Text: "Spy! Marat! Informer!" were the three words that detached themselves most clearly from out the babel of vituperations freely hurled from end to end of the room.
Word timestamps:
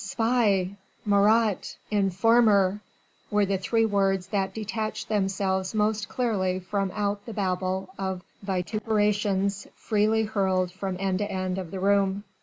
"Spy! 0.03 0.71
Marat! 1.05 1.77
Informer!" 1.91 2.81
were 3.29 3.45
the 3.45 3.59
three 3.59 3.85
words 3.85 4.29
that 4.29 4.51
detached 4.51 5.09
themselves 5.09 5.75
most 5.75 6.09
clearly 6.09 6.59
from 6.59 6.91
out 6.95 7.23
the 7.27 7.33
babel 7.33 7.89
of 7.99 8.23
vituperations 8.41 9.67
freely 9.75 10.23
hurled 10.23 10.71
from 10.71 10.97
end 10.99 11.19
to 11.19 11.31
end 11.31 11.59
of 11.59 11.69
the 11.69 11.79
room. 11.79 12.23